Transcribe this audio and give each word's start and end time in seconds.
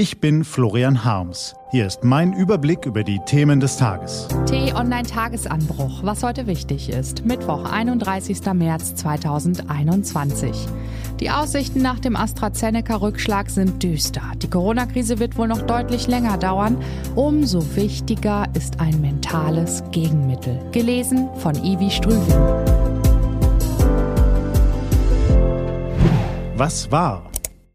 Ich 0.00 0.18
bin 0.18 0.44
Florian 0.44 1.04
Harms. 1.04 1.54
Hier 1.72 1.86
ist 1.86 2.04
mein 2.04 2.32
Überblick 2.32 2.86
über 2.86 3.04
die 3.04 3.20
Themen 3.26 3.60
des 3.60 3.76
Tages. 3.76 4.28
T-Online-Tagesanbruch, 4.46 6.02
was 6.02 6.22
heute 6.22 6.46
wichtig 6.46 6.88
ist. 6.88 7.26
Mittwoch, 7.26 7.70
31. 7.70 8.40
März 8.54 8.94
2021. 8.94 10.52
Die 11.20 11.30
Aussichten 11.30 11.82
nach 11.82 11.98
dem 11.98 12.16
AstraZeneca-Rückschlag 12.16 13.50
sind 13.50 13.82
düster. 13.82 14.22
Die 14.40 14.48
Corona-Krise 14.48 15.18
wird 15.18 15.36
wohl 15.36 15.48
noch 15.48 15.60
deutlich 15.60 16.06
länger 16.06 16.38
dauern. 16.38 16.78
Umso 17.14 17.76
wichtiger 17.76 18.46
ist 18.54 18.80
ein 18.80 19.02
mentales 19.02 19.84
Gegenmittel. 19.90 20.58
Gelesen 20.72 21.28
von 21.40 21.54
Ivi 21.62 21.90
Strüving. 21.90 22.40
Was 26.56 26.90
war? 26.90 27.30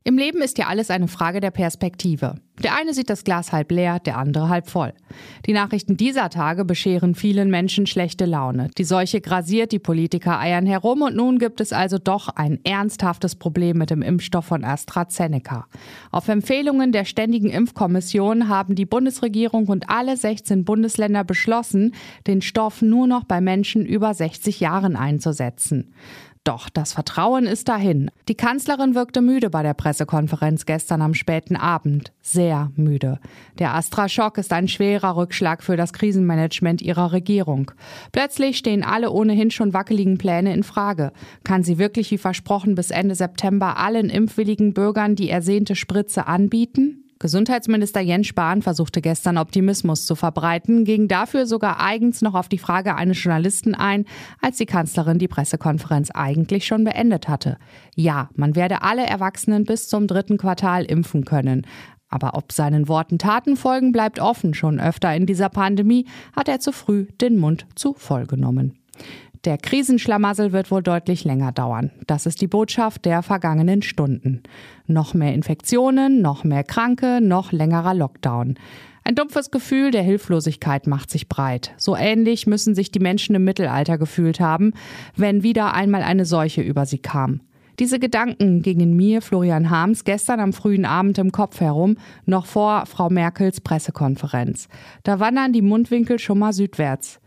Im 0.08 0.20
Leben 0.20 0.44
ist 0.44 0.60
ja 0.60 0.68
alles 0.68 0.92
eine 0.92 1.08
Frage 1.08 1.40
der 1.40 1.50
Perspektive. 1.50 2.36
Der 2.66 2.76
eine 2.76 2.96
sieht 2.96 3.12
das 3.12 3.24
Glas 3.24 3.52
halb 3.52 3.72
leer, 3.72 4.00
der 4.00 4.18
andere 4.18 4.50
halb 4.50 4.68
voll. 4.68 4.92
Die 5.46 5.54
Nachrichten 5.54 5.98
dieser 5.98 6.32
Tage 6.32 6.66
bescheren 6.66 7.14
vielen 7.14 7.52
Menschen 7.52 7.86
schlechte 7.86 8.26
Laune. 8.26 8.72
Die 8.80 8.84
Seuche 8.84 9.22
grasiert, 9.22 9.72
die 9.72 9.78
Politiker 9.78 10.40
eiern 10.40 10.66
herum 10.66 11.04
und 11.04 11.16
nun 11.16 11.38
gibt 11.38 11.62
es 11.62 11.72
also 11.74 12.00
doch 12.00 12.28
ein 12.30 12.60
ernsthaftes 12.64 13.36
Problem 13.36 13.78
mit 13.78 13.92
dem 13.92 14.02
Impfstoff 14.02 14.46
von 14.46 14.64
AstraZeneca. 14.64 15.68
Auf 16.10 16.28
Empfehlungen 16.28 16.92
der 16.92 17.06
Ständigen 17.06 17.52
Impfkommission 17.52 18.50
haben 18.50 18.74
die 18.74 18.88
Bundesregierung 18.88 19.68
und 19.68 19.92
alle 19.92 20.18
16 20.18 20.66
Bundesländer 20.66 21.24
beschlossen, 21.24 21.94
den 22.26 22.42
Stoff 22.42 22.82
nur 22.82 23.06
noch 23.06 23.26
bei 23.26 23.42
Menschen 23.42 23.86
über 23.86 24.12
60 24.12 24.60
Jahren 24.60 24.96
einzusetzen. 24.96 25.94
Doch 26.46 26.70
das 26.70 26.94
Vertrauen 26.94 27.48
ist 27.48 27.68
dahin. 27.70 28.12
Die 28.28 28.36
Kanzlerin 28.36 28.94
wirkte 28.94 29.22
müde 29.22 29.50
bei 29.50 29.64
der 29.64 29.74
Pressekonferenz 29.74 30.68
gestern 30.68 31.02
am 31.02 31.16
späten 31.16 31.56
Abend. 31.56 32.14
Sehr 32.22 32.55
müde. 32.76 33.20
Der 33.60 33.76
Astra-Schock 33.76 34.38
ist 34.38 34.54
ein 34.54 34.68
schwerer 34.68 35.16
Rückschlag 35.16 35.64
für 35.64 35.78
das 35.78 35.94
Krisenmanagement 35.94 36.82
ihrer 36.82 37.12
Regierung. 37.12 37.72
Plötzlich 38.12 38.58
stehen 38.58 38.84
alle 38.84 39.12
ohnehin 39.12 39.52
schon 39.52 39.74
wackeligen 39.74 40.18
Pläne 40.18 40.54
in 40.54 40.64
Frage. 40.64 41.12
Kann 41.44 41.64
sie 41.64 41.78
wirklich 41.78 42.12
wie 42.12 42.18
versprochen 42.18 42.76
bis 42.76 42.92
Ende 42.92 43.16
September 43.16 43.78
allen 43.78 44.10
impfwilligen 44.10 44.74
Bürgern 44.74 45.16
die 45.16 45.30
ersehnte 45.30 45.76
Spritze 45.76 46.28
anbieten? 46.28 47.06
Gesundheitsminister 47.18 48.02
Jens 48.02 48.28
Spahn 48.28 48.62
versuchte 48.62 49.00
gestern 49.00 49.38
Optimismus 49.38 50.06
zu 50.06 50.16
verbreiten, 50.16 50.84
ging 50.84 51.08
dafür 51.08 51.46
sogar 51.46 51.80
eigens 51.80 52.22
noch 52.22 52.34
auf 52.34 52.50
die 52.50 52.58
Frage 52.58 52.96
eines 52.96 53.24
Journalisten 53.24 53.74
ein, 53.74 54.06
als 54.42 54.58
die 54.58 54.66
Kanzlerin 54.66 55.18
die 55.18 55.30
Pressekonferenz 55.30 56.12
eigentlich 56.12 56.66
schon 56.68 56.84
beendet 56.84 57.30
hatte. 57.30 57.58
Ja, 57.96 58.30
man 58.36 58.58
werde 58.58 58.82
alle 58.82 59.06
Erwachsenen 59.06 59.64
bis 59.64 59.88
zum 59.88 60.08
dritten 60.08 60.38
Quartal 60.38 60.84
impfen 60.84 61.24
können. 61.24 61.66
Aber 62.16 62.38
ob 62.38 62.54
seinen 62.54 62.88
Worten 62.88 63.18
Taten 63.18 63.58
folgen, 63.58 63.92
bleibt 63.92 64.22
offen. 64.22 64.54
Schon 64.54 64.80
öfter 64.80 65.14
in 65.14 65.26
dieser 65.26 65.50
Pandemie 65.50 66.06
hat 66.34 66.48
er 66.48 66.62
zu 66.62 66.72
früh 66.72 67.08
den 67.20 67.38
Mund 67.38 67.68
zu 67.76 67.94
voll 67.94 68.26
genommen. 68.26 68.80
Der 69.44 69.58
Krisenschlamassel 69.58 70.54
wird 70.54 70.72
wohl 70.72 70.82
deutlich 70.82 71.26
länger 71.26 71.52
dauern. 71.52 71.92
Das 72.08 72.26
ist 72.26 72.40
die 72.40 72.48
Botschaft 72.48 73.04
der 73.04 73.22
vergangenen 73.22 73.82
Stunden. 73.82 74.44
Noch 74.88 75.14
mehr 75.14 75.34
Infektionen, 75.34 76.22
noch 76.22 76.46
mehr 76.46 76.64
Kranke, 76.64 77.20
noch 77.20 77.52
längerer 77.52 77.94
Lockdown. 77.94 78.56
Ein 79.04 79.16
dumpfes 79.16 79.52
Gefühl 79.52 79.92
der 79.92 80.02
Hilflosigkeit 80.02 80.88
macht 80.88 81.10
sich 81.10 81.28
breit. 81.28 81.74
So 81.76 81.98
ähnlich 81.98 82.48
müssen 82.48 82.76
sich 82.76 82.92
die 82.94 83.00
Menschen 83.00 83.36
im 83.36 83.44
Mittelalter 83.44 83.98
gefühlt 83.98 84.40
haben, 84.40 84.72
wenn 85.18 85.44
wieder 85.44 85.74
einmal 85.74 86.02
eine 86.02 86.24
Seuche 86.24 86.62
über 86.62 86.86
sie 86.86 87.00
kam. 87.00 87.42
Diese 87.80 88.00
Gedanken 88.00 88.62
gingen 88.62 88.96
mir, 88.96 89.22
Florian 89.22 89.70
Harms, 89.70 90.06
gestern 90.06 90.40
am 90.40 90.54
frühen 90.54 90.86
Abend 90.86 91.18
im 91.18 91.32
Kopf 91.32 91.60
herum, 91.60 91.98
noch 92.26 92.46
vor 92.46 92.86
Frau 92.86 93.10
Merkels 93.10 93.60
Pressekonferenz. 93.60 94.70
Da 95.04 95.20
wandern 95.20 95.52
die 95.52 95.62
Mundwinkel 95.62 96.20
schon 96.20 96.40
mal 96.40 96.54
südwärts. 96.54 97.20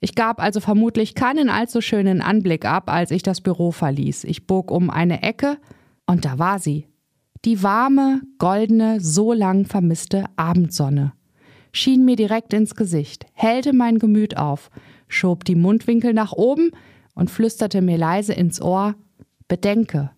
Ich 0.00 0.16
gab 0.16 0.40
also 0.40 0.58
vermutlich 0.58 1.14
keinen 1.14 1.48
allzu 1.48 1.80
schönen 1.80 2.20
Anblick 2.20 2.64
ab, 2.64 2.90
als 2.92 3.12
ich 3.12 3.22
das 3.22 3.40
Büro 3.40 3.70
verließ. 3.70 4.24
Ich 4.24 4.48
bog 4.48 4.72
um 4.72 4.90
eine 4.90 5.22
Ecke 5.22 5.58
und 6.06 6.24
da 6.24 6.40
war 6.40 6.58
sie. 6.58 6.88
Die 7.44 7.62
warme, 7.62 8.22
goldene, 8.38 9.00
so 9.00 9.32
lang 9.32 9.66
vermisste 9.66 10.24
Abendsonne. 10.34 11.12
Schien 11.72 12.04
mir 12.04 12.16
direkt 12.16 12.52
ins 12.52 12.74
Gesicht, 12.74 13.26
hellte 13.34 13.72
mein 13.72 13.98
Gemüt 13.98 14.36
auf, 14.36 14.70
schob 15.06 15.44
die 15.44 15.54
Mundwinkel 15.54 16.12
nach 16.12 16.32
oben 16.32 16.72
und 17.14 17.30
flüsterte 17.30 17.80
mir 17.80 17.96
leise 17.96 18.32
ins 18.32 18.60
Ohr 18.60 18.96
Bedenke, 19.52 20.12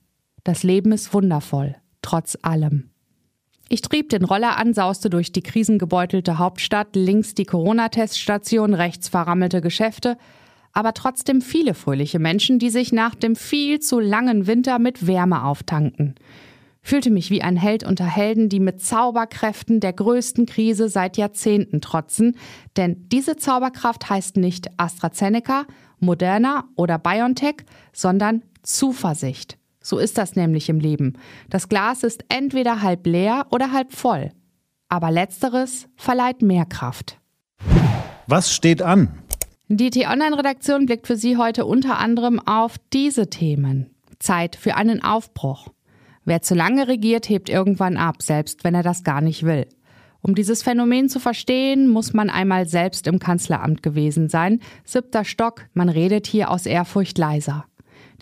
das 0.45 0.63
Leben 0.63 0.93
ist 0.93 1.13
wundervoll, 1.13 1.75
trotz 2.03 2.39
allem. 2.43 2.91
Ich 3.69 3.83
trieb 3.83 4.09
den 4.09 4.25
Roller 4.25 4.59
an, 4.59 4.75
sauste 4.75 5.11
durch 5.11 5.33
die 5.33 5.43
krisengebeutelte 5.43 6.39
Hauptstadt, 6.39 6.95
links 6.95 7.35
die 7.35 7.45
Corona-Teststation, 7.45 8.75
rechts 8.75 9.09
verrammelte 9.09 9.61
Geschäfte, 9.61 10.19
aber 10.73 10.95
trotzdem 10.95 11.41
viele 11.41 11.75
fröhliche 11.75 12.21
Menschen, 12.21 12.61
die 12.61 12.71
sich 12.71 12.93
nach 12.93 13.17
dem 13.17 13.35
viel 13.35 13.81
zu 13.81 13.99
langen 13.99 14.47
Winter 14.47 14.79
mit 14.79 15.05
Wärme 15.05 15.43
auftanken. 15.43 16.15
Fühlte 16.81 17.11
mich 17.11 17.31
wie 17.31 17.43
ein 17.43 17.57
Held 17.57 17.83
unter 17.83 18.05
Helden, 18.05 18.49
die 18.49 18.61
mit 18.61 18.83
Zauberkräften 18.83 19.81
der 19.81 19.95
größten 19.95 20.47
Krise 20.47 20.89
seit 20.89 21.17
Jahrzehnten 21.17 21.81
trotzen, 21.81 22.37
denn 22.77 23.09
diese 23.11 23.37
Zauberkraft 23.37 24.09
heißt 24.09 24.37
nicht 24.37 24.69
AstraZeneca, 24.77 25.65
Moderna 26.01 26.65
oder 26.77 26.99
BioNTech, 26.99 27.65
sondern 27.93 28.43
Zuversicht. 28.63 29.59
So 29.81 29.99
ist 29.99 30.17
das 30.17 30.35
nämlich 30.35 30.69
im 30.69 30.81
Leben. 30.81 31.19
Das 31.51 31.69
Glas 31.69 32.03
ist 32.03 32.25
entweder 32.29 32.81
halb 32.83 33.07
leer 33.07 33.47
oder 33.51 33.73
halb 33.73 33.93
voll. 33.93 34.33
Aber 34.89 35.11
letzteres 35.11 35.89
verleiht 35.97 36.41
mehr 36.41 36.65
Kraft. 36.65 37.19
Was 38.27 38.55
steht 38.55 38.81
an? 38.81 39.19
Die 39.69 39.91
T-Online-Redaktion 39.91 40.87
blickt 40.87 41.07
für 41.07 41.17
Sie 41.17 41.37
heute 41.37 41.67
unter 41.67 41.99
anderem 41.99 42.41
auf 42.41 42.77
diese 42.93 43.29
Themen. 43.29 43.95
Zeit 44.19 44.57
für 44.57 44.77
einen 44.77 45.03
Aufbruch. 45.03 45.69
Wer 46.25 46.41
zu 46.41 46.55
lange 46.55 46.89
regiert, 46.89 47.29
hebt 47.29 47.49
irgendwann 47.49 47.97
ab, 47.97 48.23
selbst 48.23 48.65
wenn 48.65 48.75
er 48.75 48.83
das 48.83 49.05
gar 49.05 49.21
nicht 49.21 49.45
will. 49.45 49.67
Um 50.27 50.35
dieses 50.35 50.63
Phänomen 50.63 51.11
zu 51.11 51.21
verstehen, 51.21 51.87
muss 51.87 52.15
man 52.15 52.31
einmal 52.31 52.67
selbst 52.67 53.07
im 53.07 53.19
Kanzleramt 53.19 53.83
gewesen 53.83 54.31
sein. 54.31 54.61
Siebter 54.83 55.23
Stock, 55.23 55.67
man 55.75 55.91
redet 55.91 56.27
hier 56.27 56.51
aus 56.51 56.65
Ehrfurcht 56.65 57.19
leiser. 57.19 57.67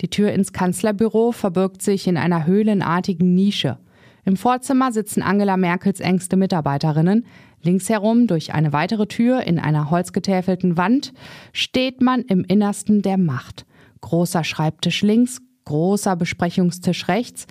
Die 0.01 0.09
Tür 0.09 0.33
ins 0.33 0.51
Kanzlerbüro 0.51 1.31
verbirgt 1.31 1.81
sich 1.81 2.05
in 2.05 2.17
einer 2.17 2.45
höhlenartigen 2.45 3.33
Nische. 3.33 3.77
Im 4.25 4.35
Vorzimmer 4.35 4.91
sitzen 4.91 5.21
Angela 5.21 5.55
Merkels 5.55 6.01
engste 6.01 6.35
Mitarbeiterinnen. 6.35 7.25
Links 7.61 7.87
herum, 7.87 8.27
durch 8.27 8.53
eine 8.53 8.73
weitere 8.73 9.07
Tür 9.07 9.43
in 9.43 9.57
einer 9.57 9.89
holzgetäfelten 9.89 10.75
Wand, 10.75 11.13
steht 11.53 12.01
man 12.01 12.23
im 12.23 12.43
Innersten 12.43 13.01
der 13.01 13.17
Macht. 13.17 13.65
Großer 14.01 14.43
Schreibtisch 14.43 15.03
links, 15.03 15.39
großer 15.63 16.17
Besprechungstisch 16.17 17.07
rechts, 17.07 17.47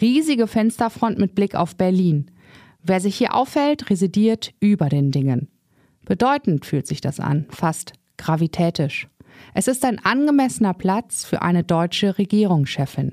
riesige 0.00 0.46
Fensterfront 0.46 1.18
mit 1.18 1.34
Blick 1.34 1.56
auf 1.56 1.74
Berlin. 1.74 2.30
Wer 2.88 3.00
sich 3.00 3.16
hier 3.16 3.34
aufhält, 3.34 3.90
residiert 3.90 4.54
über 4.60 4.88
den 4.88 5.10
Dingen. 5.10 5.48
Bedeutend 6.04 6.64
fühlt 6.64 6.86
sich 6.86 7.00
das 7.00 7.18
an, 7.18 7.46
fast 7.50 7.94
gravitätisch. 8.16 9.08
Es 9.54 9.66
ist 9.66 9.84
ein 9.84 9.98
angemessener 10.04 10.72
Platz 10.72 11.24
für 11.24 11.42
eine 11.42 11.64
deutsche 11.64 12.16
Regierungschefin. 12.16 13.12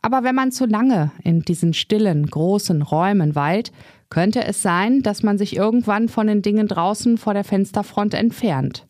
Aber 0.00 0.22
wenn 0.22 0.36
man 0.36 0.52
zu 0.52 0.66
lange 0.66 1.10
in 1.24 1.40
diesen 1.42 1.74
stillen, 1.74 2.24
großen 2.26 2.82
Räumen 2.82 3.34
weilt, 3.34 3.72
könnte 4.10 4.44
es 4.44 4.62
sein, 4.62 5.02
dass 5.02 5.24
man 5.24 5.38
sich 5.38 5.56
irgendwann 5.56 6.08
von 6.08 6.28
den 6.28 6.42
Dingen 6.42 6.68
draußen 6.68 7.18
vor 7.18 7.34
der 7.34 7.44
Fensterfront 7.44 8.14
entfernt. 8.14 8.86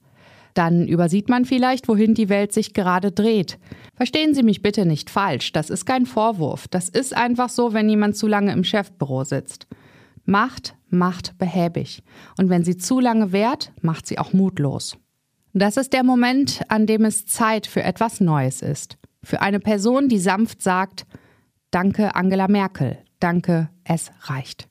Dann 0.55 0.87
übersieht 0.87 1.29
man 1.29 1.45
vielleicht, 1.45 1.89
wohin 1.89 2.15
die 2.15 2.29
Welt 2.29 2.53
sich 2.53 2.75
gerade 2.75 3.11
dreht. 3.11 3.59
Verstehen 3.95 4.35
Sie 4.35 4.43
mich 4.43 4.63
bitte 4.63 4.85
nicht 4.85 5.11
falsch, 5.11 5.53
das 5.53 5.71
ist 5.71 5.87
kein 5.87 6.07
Vorwurf. 6.07 6.69
Das 6.69 6.89
ist 6.89 7.17
einfach 7.17 7.49
so, 7.49 7.73
wenn 7.73 7.89
jemand 7.89 8.17
zu 8.17 8.27
lange 8.27 8.53
im 8.53 8.65
Chefbüro 8.65 9.25
sitzt. 9.25 9.67
Macht 10.25 10.75
macht 10.93 11.37
behäbig. 11.39 12.03
Und 12.39 12.51
wenn 12.51 12.65
sie 12.65 12.77
zu 12.77 13.01
lange 13.01 13.33
währt, 13.33 13.73
macht 13.81 14.07
sie 14.07 14.19
auch 14.19 14.33
mutlos. 14.33 14.97
Das 15.55 15.77
ist 15.77 15.93
der 15.93 16.05
Moment, 16.05 16.63
an 16.69 16.87
dem 16.87 17.05
es 17.05 17.27
Zeit 17.27 17.67
für 17.67 17.83
etwas 17.83 18.21
Neues 18.21 18.63
ist. 18.63 18.99
Für 19.25 19.41
eine 19.41 19.61
Person, 19.61 20.09
die 20.09 20.19
sanft 20.19 20.63
sagt, 20.63 21.07
Danke 21.71 22.15
Angela 22.15 22.49
Merkel, 22.49 22.99
danke, 23.19 23.71
es 23.85 24.11
reicht. 24.25 24.69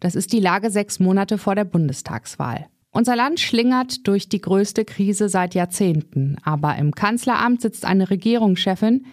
Das 0.00 0.14
ist 0.14 0.32
die 0.34 0.40
Lage 0.40 0.70
sechs 0.70 1.00
Monate 1.00 1.38
vor 1.38 1.54
der 1.54 1.64
Bundestagswahl. 1.64 2.66
Unser 2.92 3.14
Land 3.14 3.38
schlingert 3.38 4.06
durch 4.08 4.28
die 4.28 4.40
größte 4.40 4.84
Krise 4.84 5.28
seit 5.28 5.54
Jahrzehnten, 5.54 6.36
aber 6.42 6.76
im 6.76 6.92
Kanzleramt 6.92 7.60
sitzt 7.60 7.84
eine 7.84 8.10
Regierungschefin, 8.10 9.06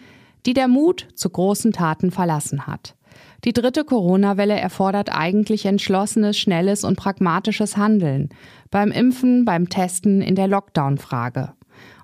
die 0.46 0.52
der 0.52 0.66
Mut 0.66 1.08
zu 1.14 1.30
großen 1.30 1.72
Taten 1.72 2.10
verlassen 2.10 2.66
hat. 2.66 2.96
Die 3.44 3.52
dritte 3.52 3.84
Corona-Welle 3.84 4.58
erfordert 4.58 5.10
eigentlich 5.12 5.64
entschlossenes, 5.64 6.36
schnelles 6.36 6.82
und 6.82 6.96
pragmatisches 6.96 7.76
Handeln. 7.76 8.30
Beim 8.70 8.90
Impfen, 8.90 9.44
beim 9.44 9.68
Testen, 9.68 10.22
in 10.22 10.34
der 10.34 10.48
Lockdown-Frage. 10.48 11.52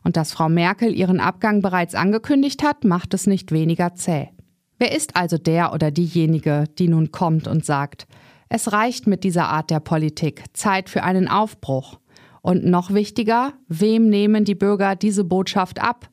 Und 0.04 0.16
dass 0.16 0.32
Frau 0.32 0.48
Merkel 0.48 0.94
ihren 0.94 1.18
Abgang 1.18 1.60
bereits 1.60 1.94
angekündigt 1.96 2.62
hat, 2.62 2.84
macht 2.84 3.14
es 3.14 3.26
nicht 3.26 3.50
weniger 3.50 3.94
zäh. 3.94 4.28
Wer 4.78 4.92
ist 4.92 5.16
also 5.16 5.38
der 5.38 5.72
oder 5.72 5.90
diejenige, 5.90 6.64
die 6.78 6.88
nun 6.88 7.10
kommt 7.10 7.48
und 7.48 7.64
sagt, 7.64 8.06
es 8.54 8.70
reicht 8.72 9.08
mit 9.08 9.24
dieser 9.24 9.48
Art 9.48 9.70
der 9.70 9.80
Politik, 9.80 10.44
Zeit 10.52 10.88
für 10.88 11.02
einen 11.02 11.26
Aufbruch? 11.26 11.98
Und 12.40 12.64
noch 12.64 12.94
wichtiger, 12.94 13.54
wem 13.66 14.08
nehmen 14.08 14.44
die 14.44 14.54
Bürger 14.54 14.94
diese 14.94 15.24
Botschaft 15.24 15.82
ab? 15.82 16.08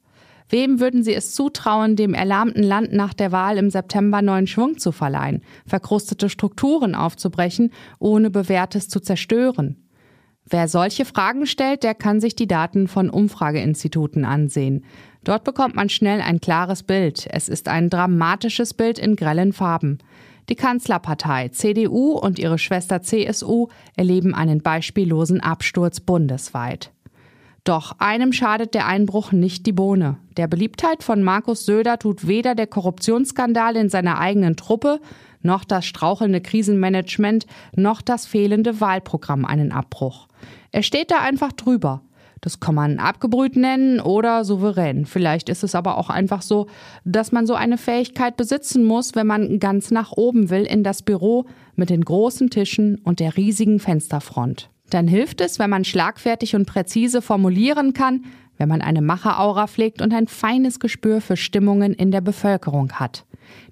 Wem 0.50 0.80
würden 0.80 1.04
sie 1.04 1.14
es 1.14 1.36
zutrauen, 1.36 1.96
dem 1.96 2.16
erlahmten 2.16 2.64
Land 2.64 2.94
nach 2.94 3.14
der 3.14 3.32
Wahl 3.32 3.60
im 3.60 3.70
September 3.70 4.24
neuen 4.24 4.48
Schwung 4.48 4.80
zu 4.80 4.92
verleihen, 4.92 5.44
verkrustete 5.68 6.30
Strukturen 6.30 6.96
aufzubrechen, 6.96 7.72
ohne 8.00 8.32
Bewährtes 8.32 8.90
zu 8.90 9.00
zerstören? 9.00 9.78
Wer 10.50 10.68
solche 10.68 11.06
Fragen 11.06 11.46
stellt, 11.46 11.84
der 11.84 11.94
kann 11.94 12.20
sich 12.20 12.36
die 12.36 12.48
Daten 12.48 12.88
von 12.88 13.12
Umfrageinstituten 13.12 14.26
ansehen. 14.26 14.84
Dort 15.24 15.44
bekommt 15.44 15.76
man 15.76 15.90
schnell 15.90 16.22
ein 16.22 16.42
klares 16.42 16.82
Bild. 16.82 17.28
Es 17.30 17.50
ist 17.50 17.68
ein 17.68 17.92
dramatisches 17.92 18.74
Bild 18.74 18.98
in 18.98 19.16
grellen 19.16 19.54
Farben. 19.54 20.00
Die 20.52 20.58
Kanzlerpartei 20.58 21.48
CDU 21.48 22.12
und 22.12 22.38
ihre 22.38 22.60
Schwester 22.60 23.02
CSU 23.02 23.70
erleben 23.96 24.36
einen 24.36 24.62
beispiellosen 24.62 25.40
Absturz 25.40 26.02
bundesweit. 26.02 26.92
Doch 27.64 27.96
einem 28.00 28.34
schadet 28.34 28.74
der 28.74 28.86
Einbruch 28.86 29.32
nicht 29.32 29.66
die 29.66 29.72
Bohne. 29.72 30.18
Der 30.36 30.50
Beliebtheit 30.50 31.04
von 31.04 31.24
Markus 31.24 31.66
Söder 31.66 32.00
tut 32.00 32.28
weder 32.28 32.54
der 32.54 32.68
Korruptionsskandal 32.68 33.78
in 33.78 33.88
seiner 33.88 34.20
eigenen 34.20 34.58
Truppe, 34.58 35.00
noch 35.42 35.64
das 35.64 35.86
strauchelnde 35.86 36.42
Krisenmanagement, 36.42 37.46
noch 37.78 38.02
das 38.02 38.26
fehlende 38.26 38.82
Wahlprogramm 38.82 39.46
einen 39.46 39.72
Abbruch. 39.72 40.28
Er 40.74 40.84
steht 40.84 41.12
da 41.12 41.20
einfach 41.20 41.54
drüber. 41.54 42.02
Das 42.42 42.60
kann 42.60 42.74
man 42.74 42.98
abgebrüht 42.98 43.56
nennen 43.56 44.00
oder 44.00 44.44
souverän. 44.44 45.06
Vielleicht 45.06 45.48
ist 45.48 45.64
es 45.64 45.76
aber 45.76 45.98
auch 45.98 46.10
einfach 46.10 46.42
so, 46.42 46.68
dass 47.06 47.32
man 47.32 47.46
so 47.46 47.54
eine 47.54 47.78
Fähigkeit 47.78 48.36
besitzen 48.36 48.84
muss, 48.84 49.14
wenn 49.14 49.28
man 49.28 49.60
ganz 49.60 49.92
nach 49.92 50.12
oben 50.12 50.50
will 50.50 50.64
in 50.64 50.84
das 50.84 51.04
Büro 51.04 51.46
mit 51.76 51.92
den 51.92 52.04
großen 52.04 52.50
Tischen 52.50 52.96
und 53.04 53.20
der 53.20 53.38
riesigen 53.38 53.80
Fensterfront. 53.80 54.70
Dann 54.90 55.08
hilft 55.08 55.40
es, 55.40 55.60
wenn 55.60 55.70
man 55.70 55.86
schlagfertig 55.86 56.56
und 56.56 56.66
präzise 56.66 57.22
formulieren 57.22 57.94
kann, 57.94 58.26
wenn 58.58 58.68
man 58.68 58.82
eine 58.82 59.02
Macheraura 59.02 59.68
pflegt 59.68 60.02
und 60.02 60.14
ein 60.14 60.28
feines 60.28 60.80
Gespür 60.80 61.22
für 61.22 61.38
Stimmungen 61.38 61.94
in 61.94 62.12
der 62.12 62.22
Bevölkerung 62.22 62.94
hat. 62.94 63.26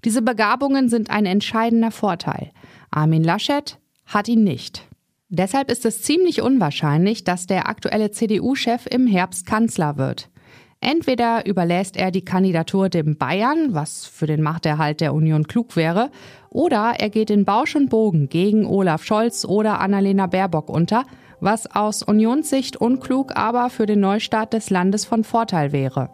Diese 0.05 0.21
Begabungen 0.21 0.89
sind 0.89 1.09
ein 1.09 1.25
entscheidender 1.25 1.91
Vorteil. 1.91 2.51
Armin 2.91 3.23
Laschet 3.23 3.77
hat 4.05 4.27
ihn 4.27 4.43
nicht. 4.43 4.88
Deshalb 5.31 5.69
ist 5.69 5.85
es 5.85 6.01
ziemlich 6.01 6.41
unwahrscheinlich, 6.41 7.23
dass 7.23 7.45
der 7.45 7.69
aktuelle 7.69 8.09
CDU-Chef 8.09 8.87
im 8.87 9.05
Herbst 9.05 9.45
Kanzler 9.45 9.97
wird. 9.97 10.29
Entweder 10.81 11.45
überlässt 11.45 11.97
er 11.97 12.09
die 12.09 12.25
Kandidatur 12.25 12.89
dem 12.89 13.15
Bayern, 13.15 13.75
was 13.75 14.05
für 14.07 14.25
den 14.25 14.41
Machterhalt 14.41 15.01
der 15.01 15.13
Union 15.13 15.45
klug 15.45 15.75
wäre, 15.75 16.09
oder 16.49 16.95
er 16.97 17.09
geht 17.11 17.29
in 17.29 17.45
Bausch 17.45 17.75
und 17.75 17.89
Bogen 17.89 18.29
gegen 18.29 18.65
Olaf 18.65 19.03
Scholz 19.03 19.45
oder 19.45 19.81
Annalena 19.81 20.25
Baerbock 20.25 20.67
unter, 20.67 21.03
was 21.41 21.69
aus 21.75 22.01
Unionssicht 22.01 22.77
unklug, 22.77 23.35
aber 23.35 23.69
für 23.69 23.85
den 23.85 23.99
Neustart 23.99 24.53
des 24.53 24.71
Landes 24.71 25.05
von 25.05 25.23
Vorteil 25.23 25.71
wäre. 25.71 26.09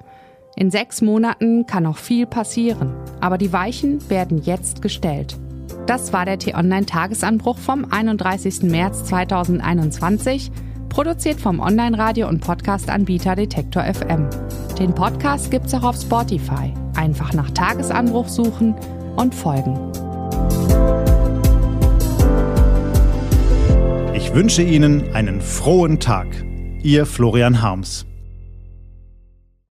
In 0.57 0.71
sechs 0.71 1.01
Monaten 1.01 1.65
kann 1.65 1.83
noch 1.83 1.97
viel 1.97 2.25
passieren, 2.25 2.93
aber 3.21 3.37
die 3.37 3.53
Weichen 3.53 4.09
werden 4.09 4.41
jetzt 4.41 4.81
gestellt. 4.81 5.37
Das 5.87 6.13
war 6.13 6.25
der 6.25 6.39
T-Online-Tagesanbruch 6.39 7.59
vom 7.59 7.85
31. 7.87 8.63
März 8.63 9.05
2021, 9.05 10.51
produziert 10.89 11.39
vom 11.39 11.59
Online-Radio- 11.59 12.27
und 12.27 12.41
Podcast-Anbieter 12.41 13.35
Detektor 13.35 13.83
FM. 13.83 14.27
Den 14.79 14.95
Podcast 14.95 15.51
gibt's 15.51 15.75
auch 15.75 15.83
auf 15.83 15.95
Spotify. 15.95 16.73
Einfach 16.95 17.33
nach 17.33 17.51
Tagesanbruch 17.51 18.27
suchen 18.27 18.73
und 19.15 19.35
folgen. 19.35 19.77
Ich 24.15 24.33
wünsche 24.33 24.63
Ihnen 24.63 25.13
einen 25.13 25.39
frohen 25.39 25.99
Tag. 25.99 26.27
Ihr 26.81 27.05
Florian 27.05 27.61
Harms. 27.61 28.07